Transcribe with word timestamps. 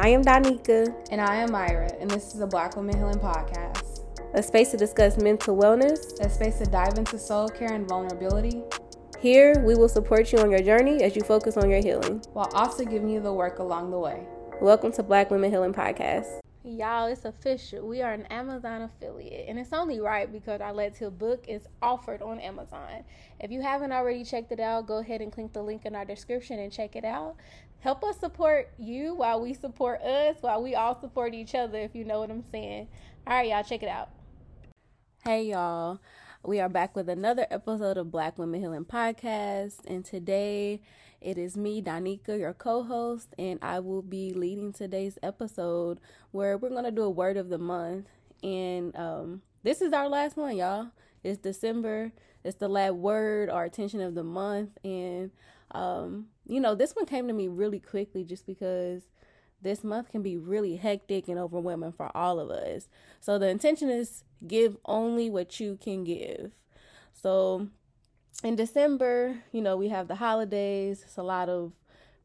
I 0.00 0.10
am 0.10 0.22
Donika. 0.22 0.94
And 1.10 1.20
I 1.20 1.34
am 1.34 1.50
Myra, 1.50 1.90
and 2.00 2.08
this 2.08 2.32
is 2.32 2.40
a 2.40 2.46
Black 2.46 2.76
Women 2.76 2.96
Healing 2.96 3.18
Podcast. 3.18 4.04
A 4.34 4.40
space 4.40 4.70
to 4.70 4.76
discuss 4.76 5.18
mental 5.18 5.56
wellness, 5.56 6.20
a 6.20 6.30
space 6.30 6.58
to 6.58 6.66
dive 6.66 6.98
into 6.98 7.18
soul 7.18 7.48
care 7.48 7.72
and 7.72 7.88
vulnerability. 7.88 8.62
Here, 9.18 9.60
we 9.66 9.74
will 9.74 9.88
support 9.88 10.32
you 10.32 10.38
on 10.38 10.52
your 10.52 10.62
journey 10.62 11.02
as 11.02 11.16
you 11.16 11.22
focus 11.22 11.56
on 11.56 11.68
your 11.68 11.80
healing, 11.80 12.22
while 12.32 12.48
also 12.54 12.84
giving 12.84 13.08
you 13.08 13.18
the 13.18 13.32
work 13.32 13.58
along 13.58 13.90
the 13.90 13.98
way. 13.98 14.22
Welcome 14.60 14.92
to 14.92 15.02
Black 15.02 15.32
Women 15.32 15.50
Healing 15.50 15.74
Podcast. 15.74 16.28
Y'all, 16.68 17.06
it's 17.06 17.24
official. 17.24 17.88
We 17.88 18.02
are 18.02 18.12
an 18.12 18.26
Amazon 18.26 18.82
affiliate, 18.82 19.48
and 19.48 19.58
it's 19.58 19.72
only 19.72 20.00
right 20.00 20.30
because 20.30 20.60
our 20.60 20.74
Let's 20.74 20.98
Heal 20.98 21.10
book 21.10 21.46
is 21.48 21.62
offered 21.80 22.20
on 22.20 22.38
Amazon. 22.40 23.04
If 23.40 23.50
you 23.50 23.62
haven't 23.62 23.90
already 23.90 24.22
checked 24.22 24.52
it 24.52 24.60
out, 24.60 24.86
go 24.86 24.98
ahead 24.98 25.22
and 25.22 25.32
click 25.32 25.54
the 25.54 25.62
link 25.62 25.86
in 25.86 25.94
our 25.94 26.04
description 26.04 26.58
and 26.58 26.70
check 26.70 26.94
it 26.94 27.06
out. 27.06 27.36
Help 27.80 28.04
us 28.04 28.18
support 28.18 28.70
you 28.76 29.14
while 29.14 29.40
we 29.40 29.54
support 29.54 30.02
us, 30.02 30.36
while 30.42 30.62
we 30.62 30.74
all 30.74 31.00
support 31.00 31.32
each 31.32 31.54
other, 31.54 31.78
if 31.78 31.94
you 31.94 32.04
know 32.04 32.20
what 32.20 32.30
I'm 32.30 32.44
saying. 32.52 32.88
All 33.26 33.32
right, 33.32 33.48
y'all, 33.48 33.64
check 33.64 33.82
it 33.82 33.88
out. 33.88 34.10
Hey, 35.24 35.44
y'all. 35.44 36.00
We 36.44 36.60
are 36.60 36.68
back 36.68 36.94
with 36.94 37.08
another 37.08 37.46
episode 37.50 37.96
of 37.98 38.12
Black 38.12 38.38
Women 38.38 38.60
Healing 38.60 38.84
Podcast, 38.84 39.80
and 39.86 40.04
today 40.04 40.80
it 41.20 41.36
is 41.36 41.56
me, 41.56 41.82
Donika, 41.82 42.38
your 42.38 42.54
co 42.54 42.84
host, 42.84 43.34
and 43.36 43.58
I 43.60 43.80
will 43.80 44.02
be 44.02 44.32
leading 44.32 44.72
today's 44.72 45.18
episode 45.22 45.98
where 46.30 46.56
we're 46.56 46.70
going 46.70 46.84
to 46.84 46.92
do 46.92 47.02
a 47.02 47.10
word 47.10 47.36
of 47.36 47.48
the 47.48 47.58
month. 47.58 48.06
And 48.42 48.96
um, 48.96 49.42
this 49.64 49.82
is 49.82 49.92
our 49.92 50.08
last 50.08 50.36
one, 50.36 50.56
y'all. 50.56 50.88
It's 51.24 51.38
December, 51.38 52.12
it's 52.44 52.56
the 52.56 52.68
last 52.68 52.94
word 52.94 53.50
or 53.50 53.64
attention 53.64 54.00
of 54.00 54.14
the 54.14 54.24
month. 54.24 54.70
And, 54.84 55.32
um, 55.72 56.26
you 56.46 56.60
know, 56.60 56.76
this 56.76 56.94
one 56.94 57.06
came 57.06 57.26
to 57.26 57.34
me 57.34 57.48
really 57.48 57.80
quickly 57.80 58.22
just 58.22 58.46
because 58.46 59.02
this 59.60 59.82
month 59.82 60.10
can 60.12 60.22
be 60.22 60.36
really 60.36 60.76
hectic 60.76 61.28
and 61.28 61.38
overwhelming 61.38 61.92
for 61.92 62.16
all 62.16 62.38
of 62.38 62.50
us. 62.50 62.88
So 63.20 63.38
the 63.38 63.48
intention 63.48 63.90
is 63.90 64.22
give 64.46 64.76
only 64.84 65.30
what 65.30 65.58
you 65.58 65.78
can 65.80 66.04
give. 66.04 66.52
So 67.12 67.68
in 68.44 68.54
December, 68.54 69.42
you 69.50 69.60
know, 69.60 69.76
we 69.76 69.88
have 69.88 70.06
the 70.06 70.14
holidays. 70.14 71.02
It's 71.04 71.16
a 71.16 71.22
lot 71.22 71.48
of 71.48 71.72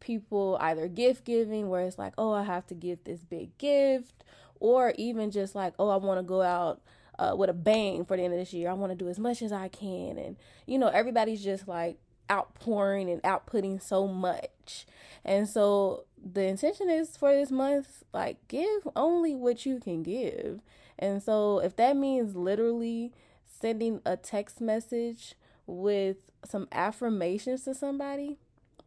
people 0.00 0.58
either 0.60 0.88
gift 0.88 1.24
giving, 1.24 1.68
where 1.68 1.82
it's 1.82 1.98
like, 1.98 2.14
oh, 2.18 2.32
I 2.32 2.42
have 2.42 2.66
to 2.68 2.74
give 2.74 3.04
this 3.04 3.20
big 3.20 3.56
gift, 3.58 4.24
or 4.58 4.92
even 4.96 5.30
just 5.30 5.54
like, 5.54 5.74
oh, 5.78 5.88
I 5.88 5.96
want 5.96 6.18
to 6.18 6.22
go 6.22 6.42
out 6.42 6.80
uh, 7.18 7.34
with 7.36 7.50
a 7.50 7.54
bang 7.54 8.04
for 8.04 8.16
the 8.16 8.24
end 8.24 8.32
of 8.32 8.40
this 8.40 8.52
year. 8.52 8.70
I 8.70 8.72
want 8.72 8.90
to 8.92 8.96
do 8.96 9.08
as 9.08 9.18
much 9.18 9.42
as 9.42 9.52
I 9.52 9.68
can. 9.68 10.18
And, 10.18 10.36
you 10.66 10.78
know, 10.78 10.88
everybody's 10.88 11.44
just 11.44 11.68
like 11.68 11.98
outpouring 12.30 13.10
and 13.10 13.22
outputting 13.22 13.82
so 13.82 14.06
much. 14.06 14.86
And 15.24 15.48
so 15.48 16.04
the 16.22 16.44
intention 16.44 16.88
is 16.88 17.16
for 17.16 17.32
this 17.32 17.50
month, 17.50 18.04
like, 18.12 18.36
give 18.48 18.88
only 18.94 19.34
what 19.34 19.66
you 19.66 19.80
can 19.80 20.02
give. 20.02 20.60
And 20.98 21.22
so 21.22 21.58
if 21.58 21.76
that 21.76 21.96
means 21.96 22.36
literally 22.36 23.12
sending 23.46 24.00
a 24.04 24.16
text 24.16 24.60
message 24.60 25.34
with 25.66 26.30
some 26.44 26.68
affirmations 26.72 27.64
to 27.64 27.74
somebody, 27.74 28.38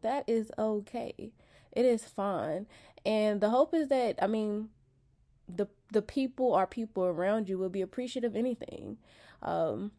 that 0.01 0.23
is 0.27 0.51
okay. 0.57 1.33
It 1.71 1.85
is 1.85 2.05
fine. 2.05 2.67
And 3.05 3.41
the 3.41 3.49
hope 3.49 3.73
is 3.73 3.89
that 3.89 4.17
I 4.21 4.27
mean 4.27 4.69
the 5.53 5.67
the 5.91 6.01
people 6.01 6.53
or 6.53 6.65
people 6.67 7.03
around 7.03 7.49
you 7.49 7.57
will 7.57 7.69
be 7.69 7.81
appreciative 7.81 8.31
of 8.31 8.37
anything. 8.37 8.97
Um 9.41 9.91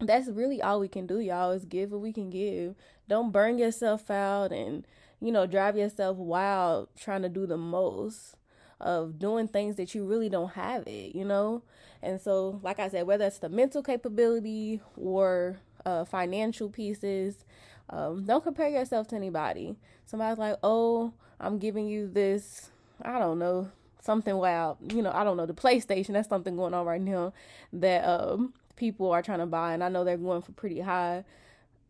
that's 0.00 0.28
really 0.28 0.60
all 0.60 0.80
we 0.80 0.88
can 0.88 1.06
do, 1.06 1.18
y'all, 1.20 1.52
is 1.52 1.64
give 1.64 1.92
what 1.92 2.00
we 2.00 2.12
can 2.12 2.30
give. 2.30 2.74
Don't 3.08 3.32
burn 3.32 3.58
yourself 3.58 4.10
out 4.10 4.52
and, 4.52 4.86
you 5.20 5.32
know, 5.32 5.46
drive 5.46 5.76
yourself 5.76 6.16
wild 6.16 6.88
trying 6.98 7.22
to 7.22 7.28
do 7.28 7.46
the 7.46 7.56
most 7.56 8.36
of 8.80 9.18
doing 9.18 9.48
things 9.48 9.76
that 9.76 9.94
you 9.94 10.04
really 10.04 10.28
don't 10.28 10.52
have 10.52 10.86
it, 10.86 11.14
you 11.14 11.24
know? 11.24 11.62
And 12.02 12.20
so, 12.20 12.60
like 12.62 12.78
I 12.78 12.88
said, 12.88 13.06
whether 13.06 13.24
it's 13.24 13.38
the 13.38 13.48
mental 13.48 13.82
capability 13.82 14.80
or 14.96 15.58
uh, 15.84 16.04
financial 16.04 16.68
pieces. 16.68 17.44
Um, 17.90 18.24
don't 18.24 18.42
compare 18.42 18.68
yourself 18.68 19.08
to 19.08 19.16
anybody. 19.16 19.76
Somebody's 20.06 20.38
like, 20.38 20.56
oh, 20.62 21.12
I'm 21.40 21.58
giving 21.58 21.86
you 21.86 22.08
this, 22.08 22.70
I 23.02 23.18
don't 23.18 23.38
know, 23.38 23.70
something 24.00 24.36
wild. 24.36 24.78
You 24.92 25.02
know, 25.02 25.12
I 25.12 25.24
don't 25.24 25.36
know, 25.36 25.46
the 25.46 25.54
PlayStation, 25.54 26.12
that's 26.12 26.28
something 26.28 26.56
going 26.56 26.74
on 26.74 26.86
right 26.86 27.00
now 27.00 27.32
that 27.72 28.04
um, 28.04 28.54
people 28.76 29.10
are 29.10 29.22
trying 29.22 29.38
to 29.40 29.46
buy, 29.46 29.72
and 29.72 29.82
I 29.82 29.88
know 29.88 30.04
they're 30.04 30.16
going 30.16 30.42
for 30.42 30.52
pretty 30.52 30.80
high. 30.80 31.24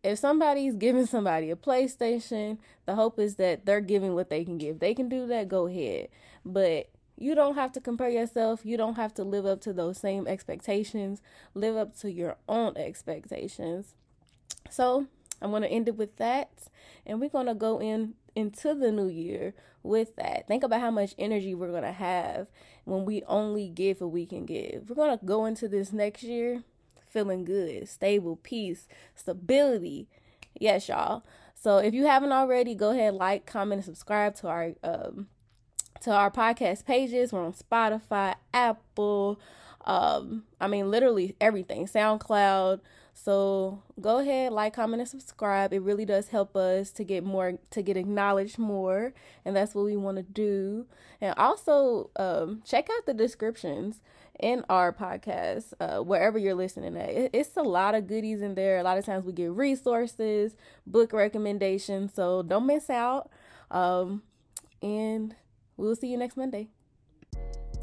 If 0.03 0.19
somebody's 0.19 0.75
giving 0.75 1.05
somebody 1.05 1.49
a 1.49 1.55
PlayStation, 1.55 2.59
the 2.85 2.95
hope 2.95 3.19
is 3.19 3.35
that 3.35 3.65
they're 3.65 3.81
giving 3.81 4.13
what 4.13 4.29
they 4.29 4.45
can 4.45 4.57
give. 4.57 4.79
They 4.79 4.93
can 4.93 5.09
do 5.09 5.25
that, 5.27 5.47
go 5.47 5.67
ahead. 5.67 6.09
But 6.45 6.89
you 7.17 7.33
don't 7.33 7.55
have 7.55 7.71
to 7.73 7.81
compare 7.81 8.09
yourself. 8.09 8.61
You 8.63 8.77
don't 8.77 8.95
have 8.95 9.13
to 9.15 9.23
live 9.23 9.45
up 9.45 9.61
to 9.61 9.73
those 9.73 9.97
same 9.97 10.27
expectations. 10.27 11.21
Live 11.53 11.75
up 11.75 11.97
to 11.99 12.11
your 12.11 12.37
own 12.47 12.77
expectations. 12.77 13.95
So, 14.69 15.07
I'm 15.41 15.51
going 15.51 15.63
to 15.63 15.69
end 15.69 15.87
it 15.87 15.95
with 15.95 16.17
that. 16.17 16.51
And 17.05 17.19
we're 17.19 17.29
going 17.29 17.47
to 17.47 17.55
go 17.55 17.79
in 17.79 18.15
into 18.35 18.73
the 18.75 18.91
new 18.91 19.07
year 19.07 19.53
with 19.81 20.15
that. 20.17 20.47
Think 20.47 20.63
about 20.63 20.81
how 20.81 20.91
much 20.91 21.15
energy 21.17 21.55
we're 21.55 21.71
going 21.71 21.83
to 21.83 21.91
have 21.91 22.47
when 22.83 23.05
we 23.05 23.23
only 23.23 23.69
give 23.69 24.01
what 24.01 24.11
we 24.11 24.25
can 24.25 24.45
give. 24.45 24.89
We're 24.89 24.95
going 24.95 25.17
to 25.17 25.25
go 25.25 25.45
into 25.45 25.67
this 25.67 25.93
next 25.93 26.23
year 26.23 26.63
feeling 27.15 27.45
good, 27.45 27.87
stable, 27.87 28.35
peace, 28.35 28.89
stability. 29.15 30.09
Yes, 30.59 30.89
y'all. 30.89 31.23
So 31.53 31.77
if 31.77 31.93
you 31.93 32.05
haven't 32.05 32.33
already, 32.33 32.75
go 32.75 32.91
ahead, 32.91 33.13
like, 33.13 33.45
comment, 33.45 33.79
and 33.79 33.85
subscribe 33.85 34.35
to 34.35 34.49
our 34.49 34.73
um, 34.83 35.27
to 36.01 36.11
our 36.11 36.29
podcast 36.29 36.85
pages. 36.85 37.31
We're 37.31 37.45
on 37.45 37.53
Spotify, 37.53 38.35
Apple, 38.53 39.39
um, 39.85 40.43
I 40.59 40.67
mean, 40.67 40.91
literally 40.91 41.37
everything, 41.39 41.85
SoundCloud. 41.87 42.81
So 43.17 43.81
go 43.99 44.19
ahead, 44.19 44.51
like, 44.51 44.75
comment, 44.75 44.99
and 44.99 45.09
subscribe. 45.09 45.73
It 45.73 45.81
really 45.81 46.05
does 46.05 46.27
help 46.27 46.55
us 46.55 46.91
to 46.91 47.03
get 47.03 47.23
more, 47.23 47.53
to 47.71 47.81
get 47.81 47.97
acknowledged 47.97 48.59
more, 48.59 49.13
and 49.43 49.55
that's 49.55 49.73
what 49.73 49.85
we 49.85 49.95
want 49.95 50.17
to 50.17 50.23
do. 50.23 50.85
And 51.21 51.33
also, 51.37 52.11
um, 52.17 52.61
check 52.65 52.87
out 52.95 53.05
the 53.07 53.13
descriptions 53.13 54.01
in 54.39 54.63
our 54.69 54.93
podcast, 54.93 55.73
uh, 55.79 55.99
wherever 55.99 56.37
you're 56.37 56.53
listening 56.53 56.95
at. 56.97 57.09
It, 57.09 57.29
it's 57.33 57.57
a 57.57 57.63
lot 57.63 57.95
of 57.95 58.05
goodies 58.05 58.41
in 58.41 58.53
there. 58.53 58.77
A 58.77 58.83
lot 58.83 58.97
of 58.97 59.05
times 59.05 59.25
we 59.25 59.33
get 59.33 59.51
resources, 59.51 60.55
book 60.85 61.11
recommendations, 61.11 62.13
so 62.13 62.43
don't 62.43 62.67
miss 62.67 62.89
out. 62.89 63.31
Um, 63.71 64.21
and 64.83 65.35
We'll 65.77 65.95
see 65.95 66.07
you 66.07 66.17
next 66.17 66.37
Monday. 66.37 66.69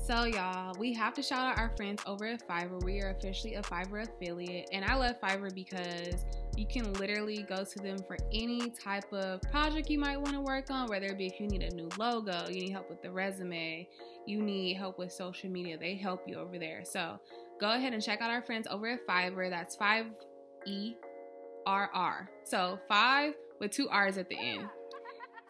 So, 0.03 0.25
y'all, 0.25 0.75
we 0.81 0.93
have 0.95 1.15
to 1.15 1.23
shout 1.23 1.53
out 1.53 1.59
our 1.59 1.71
friends 1.77 2.03
over 2.07 2.27
at 2.27 2.45
Fiverr. 2.49 2.83
We 2.83 3.01
are 3.03 3.11
officially 3.11 3.55
a 3.55 3.63
Fiverr 3.63 4.03
affiliate, 4.09 4.69
and 4.73 4.85
I 4.85 4.97
love 4.97 5.21
Fiverr 5.21 5.55
because 5.55 6.25
you 6.57 6.67
can 6.67 6.93
literally 6.95 7.45
go 7.49 7.63
to 7.63 7.79
them 7.79 7.99
for 8.03 8.17
any 8.33 8.71
type 8.71 9.13
of 9.13 9.41
project 9.43 9.89
you 9.89 10.01
might 10.01 10.17
want 10.17 10.35
to 10.35 10.41
work 10.41 10.73
on, 10.73 10.89
whether 10.89 11.07
it 11.07 11.19
be 11.19 11.27
if 11.29 11.39
you 11.39 11.47
need 11.47 11.63
a 11.63 11.73
new 11.73 11.89
logo, 12.01 12.49
you 12.49 12.63
need 12.63 12.73
help 12.73 12.91
with 12.91 13.01
the 13.01 13.13
resume, 13.13 13.89
you 14.27 14.43
need 14.43 14.75
help 14.75 14.99
with 14.99 15.13
social 15.13 15.49
media, 15.49 15.79
they 15.79 15.95
help 15.95 16.29
you 16.29 16.35
over 16.35 16.59
there. 16.59 16.83
So, 16.85 17.21
go 17.61 17.71
ahead 17.71 17.95
and 17.95 18.03
check 18.03 18.21
out 18.21 18.29
our 18.29 18.43
friends 18.43 18.67
over 18.69 18.89
at 18.89 19.07
Fiverr. 19.07 19.51
That's 19.51 19.77
5 19.77 20.07
E 20.67 20.95
R 21.65 21.91
R. 21.95 22.29
So, 22.43 22.81
5 22.89 23.35
with 23.61 23.71
two 23.71 23.89
R's 23.89 24.19
at 24.19 24.29
the 24.29 24.37
end. 24.37 24.69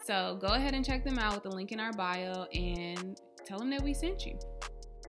So 0.05 0.37
go 0.41 0.49
ahead 0.49 0.75
and 0.75 0.85
check 0.85 1.05
them 1.05 1.19
out 1.19 1.35
with 1.35 1.45
the 1.45 1.57
link 1.57 1.71
in 1.71 1.79
our 1.79 1.93
bio 1.93 2.45
and 2.53 3.21
tell 3.45 3.59
them 3.59 3.71
that 3.71 3.83
we 3.83 3.95
sent 3.95 4.27
you. 4.27 4.39